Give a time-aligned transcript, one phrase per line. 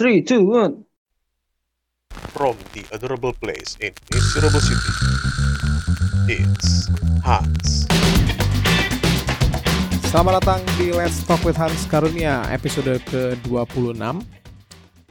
[0.00, 0.88] Three, two, one.
[2.32, 4.92] From the adorable place in miserable city,
[6.40, 6.88] it's
[7.20, 7.84] Hans.
[10.08, 14.24] Selamat datang di Let's Talk with Hans Karunia episode ke-26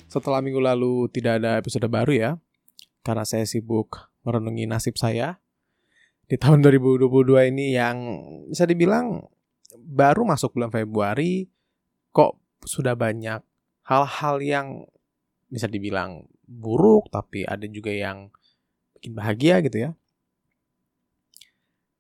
[0.10, 2.32] Setelah minggu lalu tidak ada episode baru ya
[3.06, 5.38] Karena saya sibuk merenungi nasib saya
[6.26, 7.06] Di tahun 2022
[7.54, 9.22] ini yang bisa dibilang
[9.78, 11.46] baru masuk bulan Februari
[12.10, 13.46] Kok sudah banyak
[13.90, 14.68] hal-hal yang
[15.50, 18.30] bisa dibilang buruk Tapi ada juga yang
[18.98, 19.92] bikin bahagia gitu ya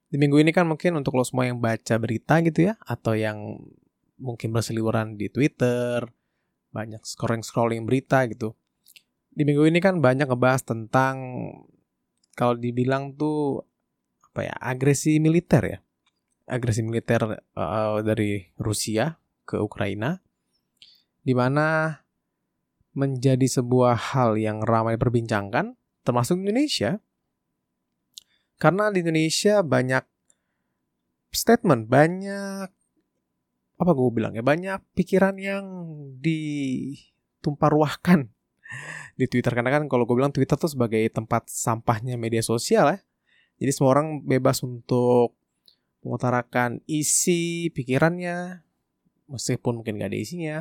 [0.09, 3.61] di minggu ini kan mungkin untuk lo semua yang baca berita gitu ya atau yang
[4.17, 6.01] mungkin berseliweran di Twitter,
[6.73, 8.57] banyak scrolling-scrolling berita gitu.
[9.29, 11.15] Di minggu ini kan banyak ngebahas tentang
[12.33, 13.63] kalau dibilang tuh
[14.33, 15.79] apa ya, agresi militer ya.
[16.49, 19.13] Agresi militer uh, dari Rusia
[19.45, 20.17] ke Ukraina
[21.23, 21.99] di mana
[22.95, 26.97] menjadi sebuah hal yang ramai diperbincangkan termasuk Indonesia
[28.59, 30.03] karena di Indonesia banyak
[31.31, 32.67] statement, banyak
[33.79, 35.63] apa gue bilang ya, banyak pikiran yang
[36.19, 38.27] ditumpah ruahkan
[39.19, 39.55] di Twitter.
[39.55, 42.99] Karena kan kalau gue bilang Twitter tuh sebagai tempat sampahnya media sosial ya.
[43.63, 45.39] Jadi semua orang bebas untuk
[46.03, 48.59] mengutarakan isi pikirannya,
[49.31, 50.57] meskipun mungkin gak ada isinya.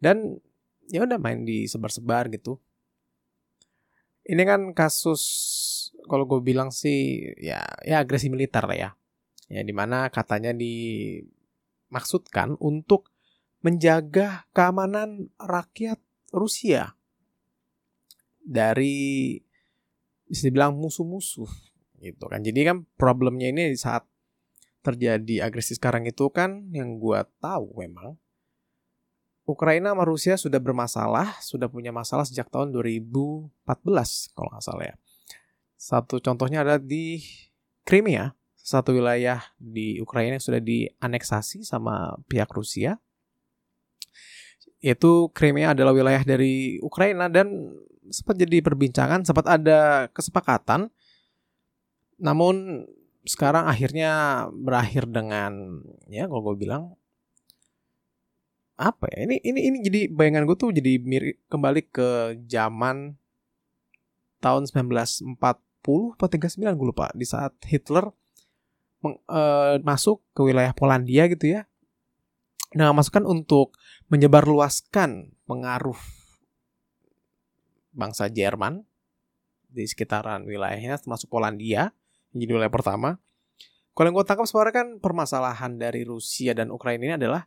[0.00, 0.40] Dan
[0.88, 2.56] ya udah main disebar-sebar gitu.
[4.24, 5.22] Ini kan kasus
[6.08, 8.90] kalau gue bilang sih ya ya agresi militer lah ya.
[9.50, 13.12] Ya di mana katanya dimaksudkan untuk
[13.60, 16.00] menjaga keamanan rakyat
[16.32, 16.96] Rusia
[18.40, 19.36] dari
[20.30, 21.50] bisa dibilang musuh-musuh
[22.00, 22.40] gitu kan.
[22.40, 24.08] Jadi kan problemnya ini saat
[24.80, 28.16] terjadi agresi sekarang itu kan yang gue tahu memang
[29.48, 34.96] Ukraina sama Rusia sudah bermasalah, sudah punya masalah sejak tahun 2014 kalau nggak salah ya.
[35.80, 37.24] Satu contohnya ada di
[37.88, 43.00] Crimea, satu wilayah di Ukraina yang sudah dianeksasi sama pihak Rusia.
[44.80, 47.74] Yaitu Crimea adalah wilayah dari Ukraina dan
[48.12, 50.92] sempat jadi perbincangan, sempat ada kesepakatan.
[52.20, 52.84] Namun
[53.24, 56.96] sekarang akhirnya berakhir dengan ya kalau gue bilang
[58.80, 63.20] apa ya ini ini ini jadi bayangan gue tuh jadi mirip kembali ke zaman
[64.40, 65.36] tahun 1940
[66.16, 68.08] atau 39 gue lupa di saat Hitler
[69.04, 71.68] meng, uh, masuk ke wilayah Polandia gitu ya.
[72.76, 73.74] Nah, masukkan untuk
[74.08, 75.98] menyebarluaskan pengaruh
[77.90, 78.86] bangsa Jerman
[79.70, 81.90] di sekitaran wilayahnya termasuk Polandia
[82.32, 83.10] yang jadi wilayah pertama.
[83.92, 87.42] Kalau yang gue tangkap sebenarnya kan permasalahan dari Rusia dan Ukraina ini adalah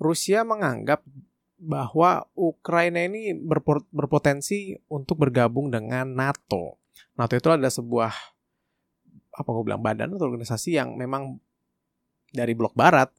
[0.00, 1.04] Rusia menganggap
[1.60, 3.36] bahwa Ukraina ini
[3.92, 6.80] berpotensi untuk bergabung dengan NATO.
[7.20, 8.12] NATO itu adalah sebuah
[9.30, 11.36] apa gue bilang badan atau organisasi yang memang
[12.32, 13.12] dari blok barat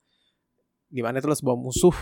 [0.92, 1.96] di mana itu adalah sebuah musuh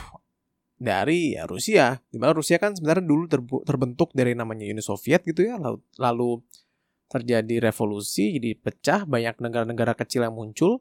[0.80, 2.00] dari ya, Rusia.
[2.08, 3.28] Di mana Rusia kan sebenarnya dulu
[3.68, 6.30] terbentuk dari namanya Uni Soviet gitu ya, lalu, lalu
[7.12, 10.80] terjadi revolusi, jadi pecah banyak negara-negara kecil yang muncul.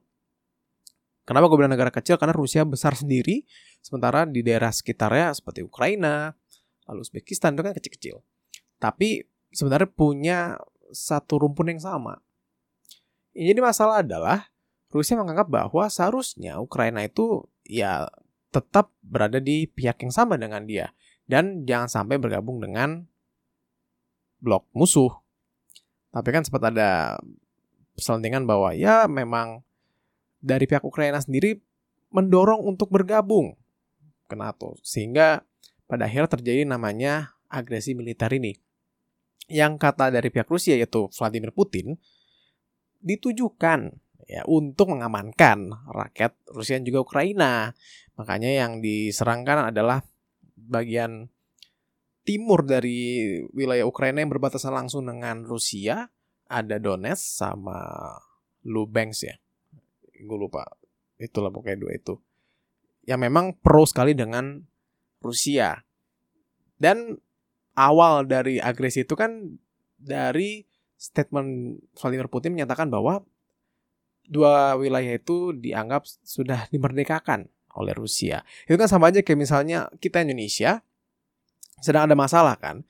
[1.28, 2.16] Kenapa gue bilang negara kecil?
[2.16, 3.44] Karena Rusia besar sendiri,
[3.84, 6.32] sementara di daerah sekitarnya seperti Ukraina,
[6.88, 8.16] lalu Uzbekistan itu kan kecil-kecil.
[8.80, 10.56] Tapi sebenarnya punya
[10.88, 12.24] satu rumpun yang sama.
[13.36, 14.48] Yang jadi masalah adalah
[14.88, 18.08] Rusia menganggap bahwa seharusnya Ukraina itu ya
[18.48, 20.96] tetap berada di pihak yang sama dengan dia
[21.28, 23.04] dan jangan sampai bergabung dengan
[24.40, 25.12] blok musuh.
[26.08, 27.20] Tapi kan sempat ada
[27.92, 29.60] peselentingan bahwa ya memang
[30.38, 31.58] dari pihak Ukraina sendiri
[32.14, 33.58] mendorong untuk bergabung
[34.28, 35.44] ke NATO sehingga
[35.88, 38.52] pada akhirnya terjadi namanya agresi militer ini
[39.48, 41.96] yang kata dari pihak Rusia yaitu Vladimir Putin
[43.00, 43.96] ditujukan
[44.28, 47.72] ya untuk mengamankan rakyat Rusia dan juga Ukraina.
[48.20, 50.04] Makanya yang diserangkan adalah
[50.52, 51.32] bagian
[52.28, 56.12] timur dari wilayah Ukraina yang berbatasan langsung dengan Rusia,
[56.44, 57.80] ada Donetsk sama
[58.68, 59.36] Lubansk ya.
[60.22, 60.66] Gue lupa.
[61.18, 62.14] Itulah pokoknya dua itu.
[63.06, 64.62] Yang memang pro sekali dengan
[65.22, 65.82] Rusia.
[66.78, 67.18] Dan
[67.74, 69.58] awal dari agresi itu kan
[69.98, 70.62] dari
[70.98, 73.22] statement Vladimir Putin menyatakan bahwa
[74.26, 78.42] dua wilayah itu dianggap sudah dimerdekakan oleh Rusia.
[78.66, 80.82] Itu kan sama aja kayak misalnya kita Indonesia
[81.78, 82.82] sedang ada masalah kan.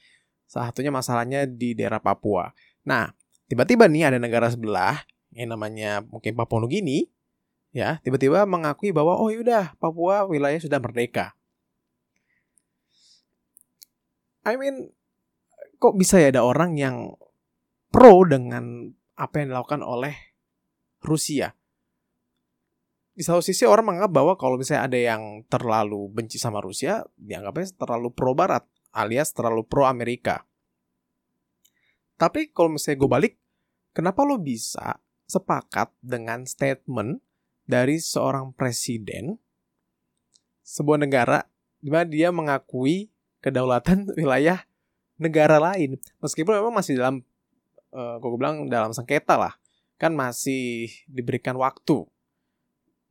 [0.48, 2.48] Salah satunya masalahnya di daerah Papua.
[2.88, 3.12] Nah,
[3.48, 5.04] tiba-tiba nih ada negara sebelah
[5.36, 7.04] yang namanya mungkin Papua Nugini
[7.72, 11.36] ya, tiba-tiba mengakui bahwa oh yaudah Papua wilayah sudah merdeka.
[14.48, 14.88] I mean,
[15.76, 17.14] kok bisa ya ada orang yang
[17.92, 20.16] pro dengan apa yang dilakukan oleh
[21.04, 21.52] Rusia?
[23.18, 27.74] Di satu sisi orang menganggap bahwa kalau misalnya ada yang terlalu benci sama Rusia, dianggapnya
[27.74, 28.62] terlalu pro Barat,
[28.94, 30.46] alias terlalu pro Amerika.
[32.14, 33.34] Tapi kalau misalnya gue balik,
[33.90, 37.18] kenapa lo bisa sepakat dengan statement
[37.68, 39.36] dari seorang presiden
[40.64, 41.44] sebuah negara
[41.84, 43.12] di mana dia mengakui
[43.44, 44.64] kedaulatan wilayah
[45.20, 46.00] negara lain.
[46.24, 47.20] Meskipun memang masih dalam
[47.92, 49.54] uh, gue bilang dalam sengketa lah.
[50.00, 52.08] Kan masih diberikan waktu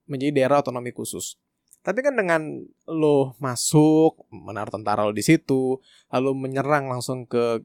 [0.07, 1.35] menjadi daerah otonomi khusus.
[1.83, 5.79] Tapi kan dengan lo masuk menaruh tentara lo di situ
[6.11, 7.63] lalu menyerang langsung ke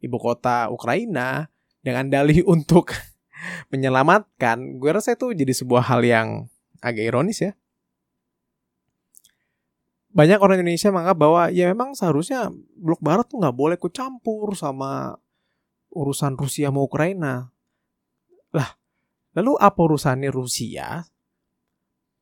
[0.00, 1.48] ibu kota Ukraina
[1.80, 2.92] dengan dalih untuk
[3.72, 6.28] menyelamatkan gue rasa itu jadi sebuah hal yang
[6.82, 7.52] agak ironis ya
[10.08, 14.56] banyak orang Indonesia menganggap bahwa ya memang seharusnya blok barat tuh nggak boleh ikut campur
[14.56, 15.14] sama
[15.92, 17.52] urusan Rusia mau Ukraina.
[18.50, 18.70] Lah,
[19.36, 21.04] lalu apa urusannya Rusia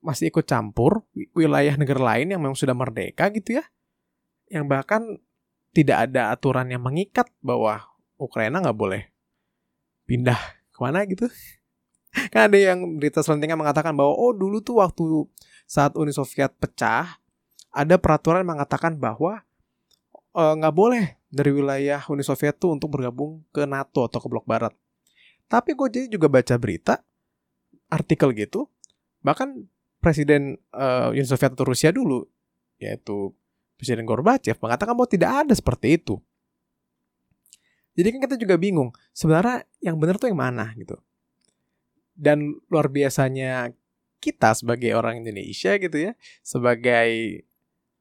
[0.02, 1.02] masih ikut campur
[1.34, 3.64] wilayah negara lain yang memang sudah merdeka gitu ya?
[4.50, 5.02] Yang bahkan
[5.72, 7.86] tidak ada aturan yang mengikat bahwa
[8.20, 9.02] Ukraina nggak boleh
[10.04, 10.38] pindah
[10.76, 11.25] ke mana gitu.
[12.32, 15.25] Kan ada yang berita selentingan mengatakan bahwa oh dulu tuh waktu
[15.64, 17.17] saat Uni Soviet pecah,
[17.73, 19.40] ada peraturan mengatakan bahwa
[20.37, 24.28] eh, nggak uh, boleh dari wilayah Uni Soviet tuh untuk bergabung ke NATO atau ke
[24.28, 24.73] blok barat.
[25.49, 27.00] Tapi gue jadi juga baca berita,
[27.88, 28.67] artikel gitu,
[29.23, 29.67] bahkan
[30.00, 32.25] presiden uh, Uni Soviet atau Rusia dulu,
[32.78, 33.32] yaitu
[33.76, 36.17] Presiden Gorbachev mengatakan bahwa tidak ada seperti itu.
[37.96, 41.00] Jadi kan kita juga bingung, sebenarnya yang benar tuh yang mana gitu.
[42.12, 43.72] Dan luar biasanya
[44.20, 46.12] kita sebagai orang Indonesia gitu ya,
[46.44, 47.43] sebagai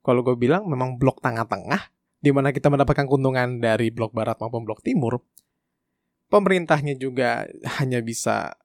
[0.03, 4.65] kalau gue bilang memang blok tengah-tengah di mana kita mendapatkan keuntungan dari blok barat maupun
[4.65, 5.21] blok timur
[6.30, 7.45] pemerintahnya juga
[7.77, 8.57] hanya bisa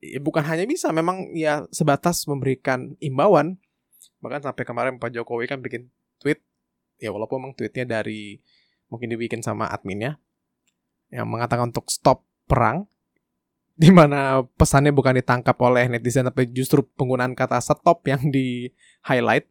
[0.00, 3.60] ya bukan hanya bisa memang ya sebatas memberikan imbauan
[4.24, 6.40] bahkan sampai kemarin Pak Jokowi kan bikin tweet
[6.96, 8.40] ya walaupun memang tweetnya dari
[8.88, 10.16] mungkin dibikin sama adminnya
[11.14, 12.90] yang mengatakan untuk stop perang
[13.82, 18.70] di mana pesannya bukan ditangkap oleh netizen tapi justru penggunaan kata stop yang di
[19.06, 19.46] highlight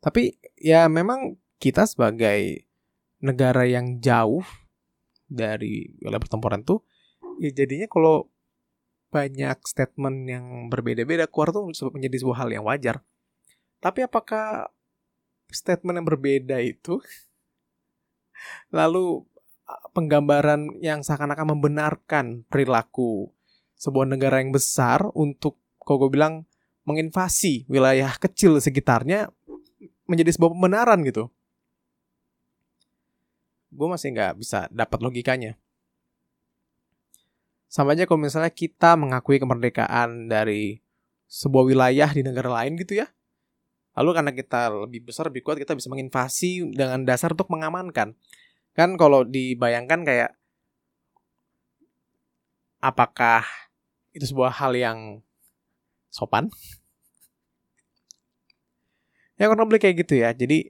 [0.00, 2.64] tapi ya memang kita sebagai
[3.20, 4.42] negara yang jauh
[5.30, 6.82] dari wilayah pertempuran tuh
[7.38, 8.26] ya jadinya kalau
[9.10, 13.02] banyak statement yang berbeda-beda keluar tuh menjadi sebuah hal yang wajar.
[13.82, 14.70] Tapi apakah
[15.50, 17.02] statement yang berbeda itu
[18.78, 19.26] lalu
[19.92, 23.30] penggambaran yang seakan-akan membenarkan perilaku
[23.80, 26.44] sebuah negara yang besar untuk kok gue bilang
[26.84, 29.32] menginvasi wilayah kecil sekitarnya
[30.04, 31.30] menjadi sebuah pembenaran gitu.
[33.70, 35.54] Gue masih nggak bisa dapat logikanya.
[37.70, 40.82] Sama aja kalau misalnya kita mengakui kemerdekaan dari
[41.30, 43.06] sebuah wilayah di negara lain gitu ya.
[43.94, 48.18] Lalu karena kita lebih besar, lebih kuat, kita bisa menginvasi dengan dasar untuk mengamankan.
[48.76, 50.30] Kan kalau dibayangkan kayak
[52.80, 53.44] apakah
[54.16, 54.98] itu sebuah hal yang
[56.10, 56.48] sopan?
[59.40, 60.68] ya kurang lebih kayak gitu ya jadi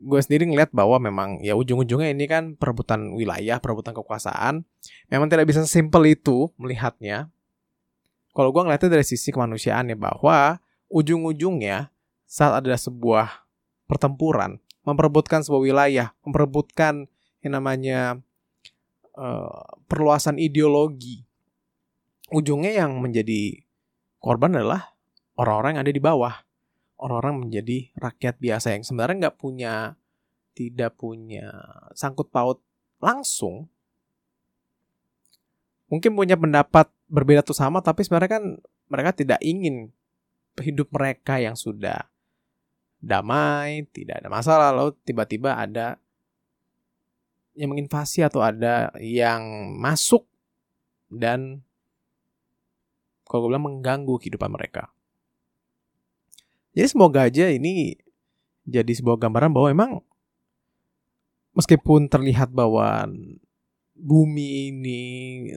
[0.00, 4.64] gue sendiri ngeliat bahwa memang ya ujung-ujungnya ini kan perebutan wilayah, perebutan kekuasaan.
[5.12, 7.28] Memang tidak bisa sesimpel itu melihatnya.
[8.32, 10.56] Kalau gue ngeliatnya dari sisi kemanusiaan ya bahwa
[10.88, 11.92] ujung-ujungnya
[12.24, 13.44] saat ada sebuah
[13.84, 17.08] pertempuran, memperebutkan sebuah wilayah, memperebutkan
[17.44, 18.20] yang namanya
[19.16, 21.24] uh, perluasan ideologi,
[22.32, 23.60] ujungnya yang menjadi
[24.20, 24.96] korban adalah
[25.36, 26.34] orang-orang yang ada di bawah.
[27.00, 29.96] Orang-orang menjadi rakyat biasa yang sebenarnya nggak punya
[30.52, 31.48] tidak punya
[31.96, 32.60] sangkut paut
[33.00, 33.72] langsung.
[35.88, 38.44] Mungkin punya pendapat berbeda tuh sama tapi sebenarnya kan
[38.92, 39.90] mereka tidak ingin
[40.60, 42.09] hidup mereka yang sudah
[43.00, 44.70] damai tidak ada masalah.
[44.70, 45.96] Lalu tiba-tiba ada
[47.56, 50.24] yang menginvasi atau ada yang masuk
[51.10, 51.64] dan
[53.26, 54.92] kalau gue bilang mengganggu kehidupan mereka.
[56.70, 57.98] Jadi semoga aja ini
[58.62, 59.92] jadi sebuah gambaran bahwa emang
[61.58, 63.10] meskipun terlihat bahwa
[63.98, 65.00] bumi ini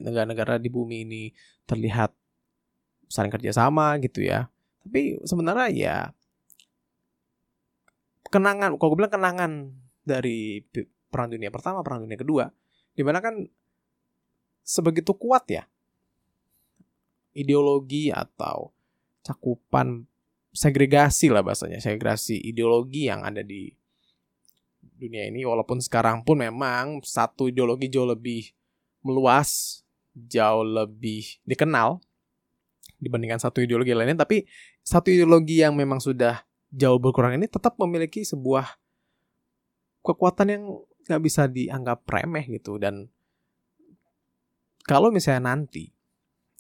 [0.01, 1.23] negara-negara di bumi ini
[1.63, 2.11] terlihat
[3.07, 4.49] saling kerjasama gitu ya
[4.83, 5.97] tapi sebenarnya ya
[8.33, 9.51] kenangan kalau gue bilang kenangan
[10.01, 10.65] dari
[11.13, 12.49] perang dunia pertama perang dunia kedua
[12.97, 13.45] di mana kan
[14.65, 15.63] sebegitu kuat ya
[17.37, 18.73] ideologi atau
[19.25, 20.05] cakupan
[20.53, 23.73] segregasi lah bahasanya, segregasi ideologi yang ada di
[24.79, 25.41] dunia ini.
[25.43, 28.53] Walaupun sekarang pun memang satu ideologi jauh lebih
[29.01, 29.81] meluas,
[30.13, 31.99] jauh lebih dikenal
[33.01, 34.23] dibandingkan satu ideologi lainnya.
[34.23, 34.45] Tapi
[34.85, 38.65] satu ideologi yang memang sudah jauh berkurang ini tetap memiliki sebuah
[40.01, 40.63] kekuatan yang
[41.05, 42.81] nggak bisa dianggap remeh gitu.
[42.81, 43.07] Dan
[44.83, 45.93] kalau misalnya nanti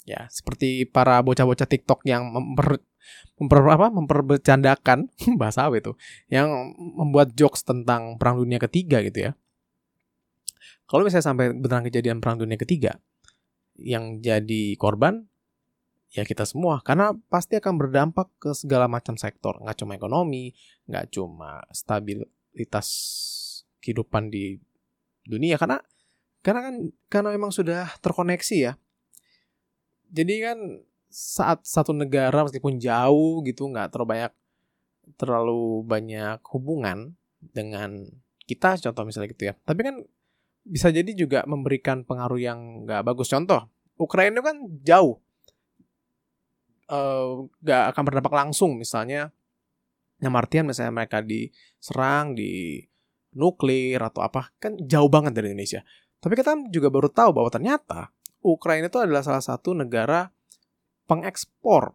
[0.03, 2.79] ya seperti para bocah-bocah TikTok yang memper
[3.39, 5.91] memper apa memperbecandakan bahasa apa itu
[6.31, 9.31] yang membuat jokes tentang perang dunia ketiga gitu ya.
[10.87, 13.01] Kalau misalnya sampai beneran kejadian perang dunia ketiga
[13.73, 15.25] yang jadi korban
[16.13, 16.79] ya kita semua.
[16.85, 19.57] Karena pasti akan berdampak ke segala macam sektor.
[19.59, 20.53] Nggak cuma ekonomi
[20.85, 22.87] nggak cuma stabilitas
[23.81, 24.61] kehidupan di
[25.25, 25.57] dunia.
[25.57, 25.81] Karena
[26.45, 26.75] karena kan
[27.09, 28.73] karena memang sudah terkoneksi ya.
[30.13, 30.57] Jadi kan
[31.09, 34.31] saat satu negara meskipun jauh gitu nggak terlalu banyak
[35.17, 38.07] terlalu banyak hubungan dengan
[38.45, 39.53] kita contoh misalnya gitu ya.
[39.65, 39.95] Tapi kan
[40.63, 43.33] bisa jadi juga memberikan pengaruh yang nggak bagus.
[43.33, 43.67] Contoh
[43.97, 45.22] Ukraina kan jauh
[46.89, 49.31] uh, gak akan berdampak langsung misalnya.
[50.23, 52.79] Yang artian misalnya mereka diserang di
[53.35, 55.83] nuklir atau apa kan jauh banget dari Indonesia.
[56.23, 60.31] Tapi kita juga baru tahu bahwa ternyata Ukraina itu adalah salah satu negara
[61.09, 61.91] pengekspor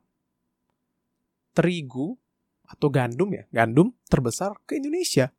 [1.56, 2.20] terigu
[2.68, 5.32] atau gandum ya gandum terbesar ke Indonesia.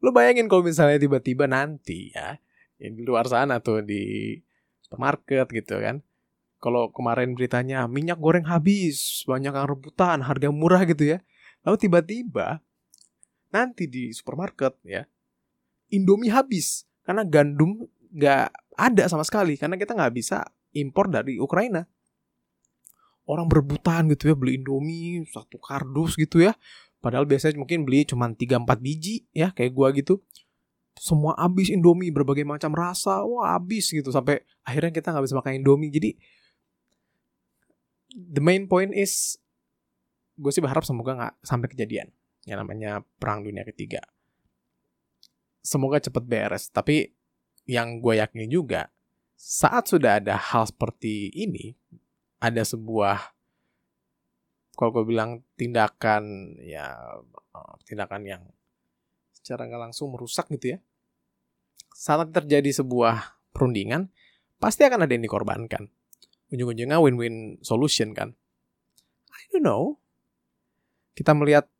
[0.00, 2.38] Lo bayangin kalau misalnya tiba-tiba nanti ya
[2.80, 4.32] di luar sana tuh di
[4.80, 6.00] supermarket gitu kan
[6.60, 11.18] kalau kemarin beritanya minyak goreng habis, banyak yang rebutan, harga murah gitu ya.
[11.64, 12.60] Lalu tiba-tiba
[13.50, 15.08] nanti di supermarket ya,
[15.90, 20.44] Indomie habis karena gandum nggak ada sama sekali karena kita nggak bisa
[20.76, 21.88] impor dari Ukraina.
[23.24, 26.54] Orang berebutan gitu ya beli Indomie satu kardus gitu ya.
[27.00, 30.20] Padahal biasanya mungkin beli cuma 3-4 biji ya kayak gua gitu.
[31.00, 35.52] Semua habis Indomie berbagai macam rasa, wah habis gitu sampai akhirnya kita nggak bisa makan
[35.56, 35.88] Indomie.
[35.88, 36.20] Jadi
[38.14, 39.38] the main point is
[40.40, 42.08] gue sih berharap semoga nggak sampai kejadian.
[42.48, 44.00] Yang namanya perang dunia ketiga.
[45.60, 46.72] Semoga cepet beres.
[46.72, 47.12] Tapi
[47.68, 48.88] yang gue yakini juga
[49.36, 51.72] saat sudah ada hal seperti ini
[52.40, 53.36] ada sebuah
[54.76, 56.96] kalau gue bilang tindakan ya
[57.28, 58.42] eh, tindakan yang
[59.36, 60.78] secara nggak langsung merusak gitu ya.
[61.92, 64.08] Saat terjadi sebuah perundingan
[64.56, 65.92] pasti akan ada yang dikorbankan
[66.50, 68.34] ujung-ujungnya win-win solution kan.
[69.30, 69.98] I don't know.
[71.14, 71.70] Kita melihat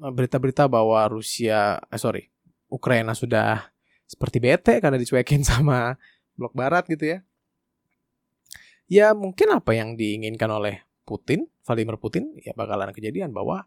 [0.00, 2.28] eh, berita-berita bahwa Rusia, eh sorry,
[2.68, 3.72] Ukraina sudah
[4.04, 5.96] seperti bete karena dicuekin sama
[6.36, 7.18] blok barat gitu ya.
[8.84, 13.64] Ya mungkin apa yang diinginkan oleh Putin, Vladimir Putin, ya bakalan kejadian bahwa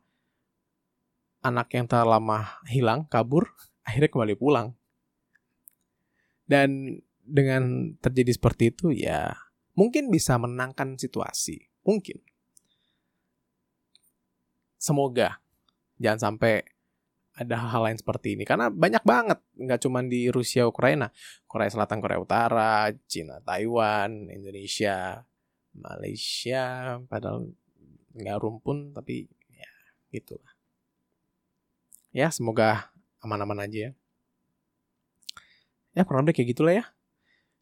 [1.42, 3.50] anak yang telah lama hilang, kabur,
[3.88, 4.78] akhirnya kembali pulang.
[6.48, 9.36] Dan dengan terjadi seperti itu ya
[9.78, 11.70] mungkin bisa menangkan situasi.
[11.86, 12.18] Mungkin.
[14.82, 15.38] Semoga
[16.02, 16.66] jangan sampai
[17.38, 18.44] ada hal-hal lain seperti ini.
[18.44, 21.14] Karena banyak banget nggak cuma di Rusia Ukraina.
[21.46, 25.22] Korea Selatan Korea Utara Cina Taiwan Indonesia
[25.78, 27.54] Malaysia padahal
[28.18, 29.72] nggak rumpun tapi ya
[30.10, 30.52] gitulah.
[32.10, 32.90] Ya semoga
[33.22, 33.92] aman-aman aja ya.
[35.94, 36.86] Ya kurang lebih kayak gitulah ya.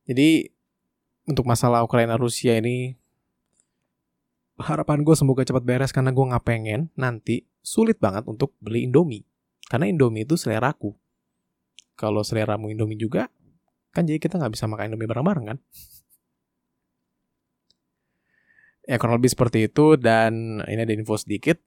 [0.07, 0.54] Jadi
[1.25, 2.94] untuk masalah Ukraina Rusia ini
[4.62, 9.25] harapan gue semoga cepat beres karena gue nggak pengen nanti sulit banget untuk beli Indomie.
[9.65, 10.94] Karena Indomie itu selera aku
[11.98, 13.27] kalau selera mu Indomie juga
[13.96, 15.58] kan jadi kita nggak bisa makan Indomie bareng-bareng kan?
[18.86, 21.58] Ya kurang lebih seperti itu dan ini ada info sedikit.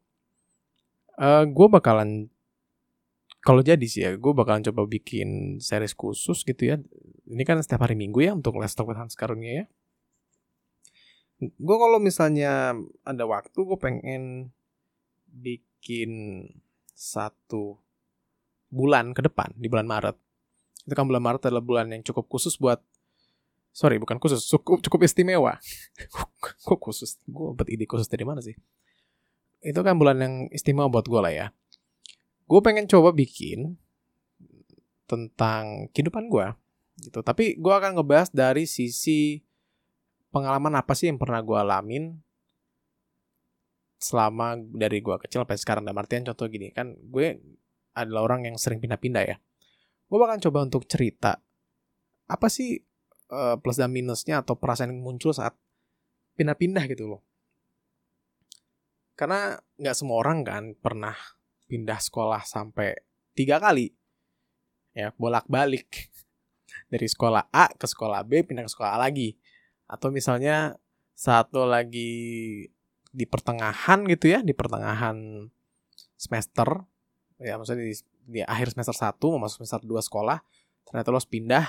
[1.19, 2.31] Uh, eh, gue bakalan
[3.49, 6.77] kalau jadi sih ya gue bakalan coba bikin series khusus gitu ya.
[7.25, 9.65] Ini kan setiap hari minggu ya untuk Let's Talk with Hans Karunia ya.
[11.57, 12.77] Gue kalau misalnya
[13.09, 14.53] ada waktu gue pengen
[15.33, 16.45] bikin
[16.93, 17.81] satu
[18.69, 20.21] bulan ke depan di bulan Maret.
[20.85, 22.85] Itu kan bulan Maret adalah bulan yang cukup khusus buat
[23.73, 25.57] sorry bukan khusus cukup cukup istimewa.
[26.69, 27.17] Kok khusus?
[27.25, 28.61] Gue dapat ide khusus dari mana sih?
[29.65, 31.49] Itu kan bulan yang istimewa buat gue lah ya
[32.49, 33.77] gue pengen coba bikin
[35.05, 36.47] tentang kehidupan gue
[37.05, 37.21] gitu.
[37.21, 39.45] Tapi gue akan ngebahas dari sisi
[40.33, 42.17] pengalaman apa sih yang pernah gue alamin
[44.01, 45.85] selama dari gue kecil sampai sekarang.
[45.85, 47.37] Dan artian contoh gini kan gue
[47.93, 49.37] adalah orang yang sering pindah-pindah ya.
[50.09, 51.37] Gue bakal coba untuk cerita
[52.29, 52.81] apa sih
[53.33, 55.53] uh, plus dan minusnya atau perasaan yang muncul saat
[56.37, 57.21] pindah-pindah gitu loh.
[59.19, 61.17] Karena nggak semua orang kan pernah
[61.69, 62.97] pindah sekolah sampai
[63.37, 63.93] tiga kali.
[64.97, 66.11] Ya bolak balik
[66.89, 69.37] dari sekolah A ke sekolah B pindah ke sekolah A lagi.
[69.87, 70.81] Atau misalnya
[71.13, 72.65] satu lagi
[73.09, 75.47] di pertengahan gitu ya di pertengahan
[76.17, 76.89] semester.
[77.39, 77.95] Ya maksudnya di,
[78.27, 80.41] di akhir semester 1 mau masuk semester 2 sekolah
[80.89, 81.67] ternyata lo pindah.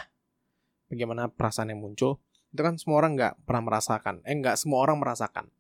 [0.90, 2.18] Bagaimana perasaan yang muncul?
[2.50, 4.26] Itu kan semua orang nggak pernah merasakan.
[4.26, 5.54] Eh nggak semua orang merasakan.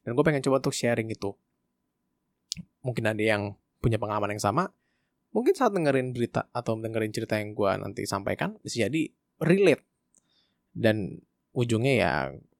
[0.00, 1.36] Dan gue pengen coba untuk sharing itu.
[2.80, 4.68] Mungkin ada yang punya pengalaman yang sama
[5.30, 9.10] mungkin saat dengerin berita atau dengerin cerita yang gue nanti sampaikan bisa jadi
[9.42, 9.86] relate.
[10.70, 11.18] Dan
[11.54, 12.12] ujungnya ya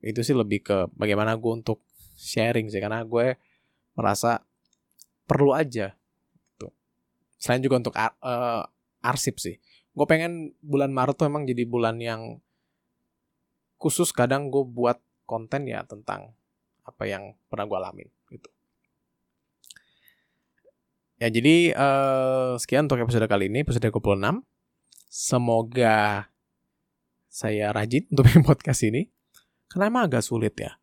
[0.02, 1.82] itu sih lebih ke bagaimana gue untuk
[2.18, 3.38] sharing sih karena gue
[3.94, 4.42] merasa
[5.26, 5.94] perlu aja
[6.58, 6.74] tuh
[7.38, 8.64] selain juga untuk ar uh,
[9.02, 9.58] arsip sih.
[9.90, 12.38] Gue pengen bulan Maret tuh emang jadi bulan yang
[13.78, 16.34] khusus kadang gue buat konten ya tentang
[16.86, 18.50] apa yang pernah gue alamin gitu
[21.20, 24.40] ya jadi uh, sekian untuk episode kali ini episode 26
[25.10, 26.26] semoga
[27.30, 29.06] saya rajin untuk bikin podcast ini
[29.70, 30.74] karena emang agak sulit ya.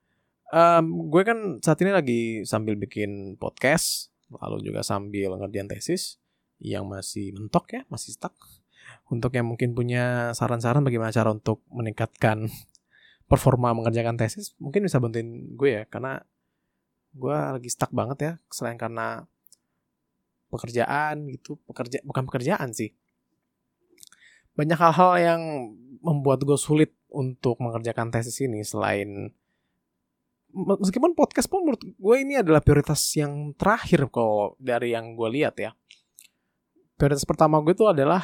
[0.48, 6.24] Um, gue kan saat ini lagi sambil bikin podcast lalu juga sambil ngerjain tesis
[6.64, 8.34] yang masih mentok ya masih stuck.
[9.12, 12.48] Untuk yang mungkin punya saran-saran bagaimana cara untuk meningkatkan
[13.32, 16.24] performa mengerjakan tesis mungkin bisa bantuin gue ya karena
[17.12, 19.28] gue lagi stuck banget ya selain karena
[20.48, 22.94] pekerjaan gitu pekerja bukan pekerjaan sih
[24.58, 25.42] banyak hal-hal yang
[26.02, 29.32] membuat gue sulit untuk mengerjakan tesis ini selain
[30.56, 35.56] meskipun podcast pun menurut gue ini adalah prioritas yang terakhir kok dari yang gue lihat
[35.60, 35.72] ya
[36.98, 38.24] prioritas pertama gue itu adalah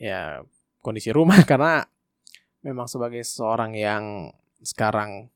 [0.00, 0.42] ya
[0.82, 1.86] kondisi rumah karena
[2.66, 5.30] memang sebagai seorang yang sekarang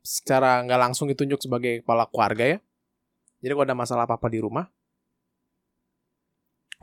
[0.00, 2.58] secara nggak langsung ditunjuk sebagai kepala keluarga ya.
[3.40, 4.68] Jadi kalau ada masalah apa-apa di rumah,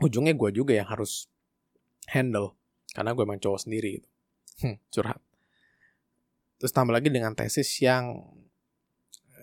[0.02, 1.26] ujungnya gue juga yang harus
[2.10, 2.54] handle.
[2.94, 4.08] Karena gue emang cowok sendiri gitu.
[4.64, 5.20] Hmm, curhat.
[6.58, 8.18] Terus tambah lagi dengan tesis yang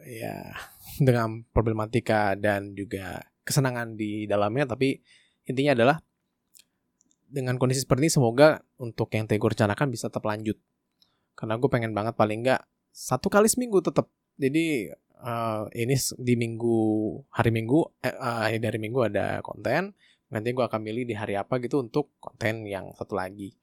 [0.06, 0.54] ya
[1.08, 4.98] dengan problematika dan juga kesenangan di dalamnya tapi
[5.46, 5.98] intinya adalah
[7.26, 10.58] dengan kondisi seperti ini semoga untuk yang Tegur rencanakan bisa tetap lanjut.
[11.36, 12.62] Karena gue pengen banget paling nggak
[12.96, 14.08] satu kali seminggu tetap.
[14.39, 14.88] Jadi
[15.20, 16.80] uh, ini di minggu
[17.32, 19.91] hari minggu eh, uh, dari minggu ada konten.
[20.34, 23.54] Nanti gue akan milih di hari apa gitu untuk konten yang satu lagi.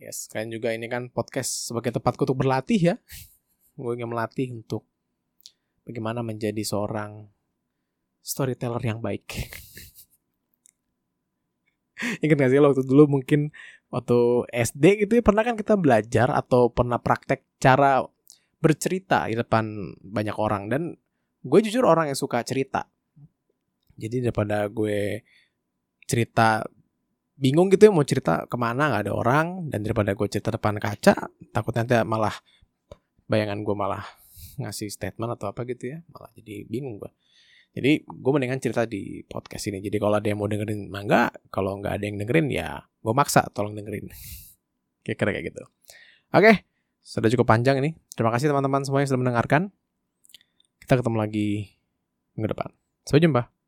[0.00, 2.96] Yes, kalian juga ini kan podcast sebagai tempatku untuk berlatih ya.
[3.80, 4.84] gue ingin melatih untuk
[5.86, 7.28] bagaimana menjadi seorang
[8.22, 9.26] storyteller yang baik.
[12.22, 13.54] Ingat gak sih waktu dulu mungkin
[13.92, 18.02] waktu SD gitu ya pernah kan kita belajar atau pernah praktek cara
[18.62, 20.82] bercerita di depan banyak orang dan
[21.42, 22.86] gue jujur orang yang suka cerita.
[23.98, 25.22] Jadi daripada gue
[26.06, 26.64] cerita
[27.38, 30.78] bingung gitu ya mau cerita ke mana nggak ada orang dan daripada gue cerita depan
[30.78, 31.14] kaca
[31.50, 32.34] takut nanti malah
[33.26, 34.04] bayangan gue malah
[34.60, 37.10] ngasih statement atau apa gitu ya malah jadi bingung gue
[37.72, 39.80] jadi gue mendingan cerita di podcast ini.
[39.80, 43.48] Jadi kalau ada yang mau dengerin mangga, kalau nggak ada yang dengerin ya gue maksa
[43.56, 44.12] tolong dengerin.
[45.04, 45.62] Kira-kira kayak gitu.
[46.36, 46.68] Oke,
[47.00, 47.96] sudah cukup panjang ini.
[48.12, 49.72] Terima kasih teman-teman semua yang sudah mendengarkan.
[50.84, 51.48] Kita ketemu lagi
[52.36, 52.68] minggu depan.
[53.08, 53.61] Sampai jumpa.